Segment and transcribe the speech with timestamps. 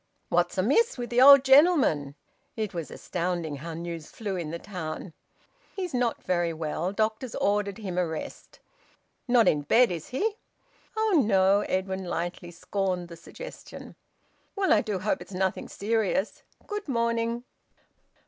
[0.29, 2.15] "What's amiss with th' old gentleman?"
[2.55, 5.13] It was astounding how news flew in the town!
[5.75, 6.91] "He's not very well.
[6.91, 8.57] Doctor's ordered him a rest."
[9.27, 10.37] "Not in bed, is he?"
[10.97, 13.95] "Oh no!" Edwin lightly scorned the suggestion.
[14.55, 16.41] "Well, I do hope it's nothing serious.
[16.65, 17.43] Good morning."